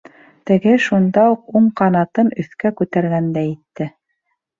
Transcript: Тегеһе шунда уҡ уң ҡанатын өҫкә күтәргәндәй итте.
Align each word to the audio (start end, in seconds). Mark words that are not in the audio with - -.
Тегеһе 0.49 0.77
шунда 0.85 1.25
уҡ 1.33 1.43
уң 1.59 1.67
ҡанатын 1.81 2.31
өҫкә 2.45 2.73
күтәргәндәй 2.81 3.51
итте. 3.53 3.89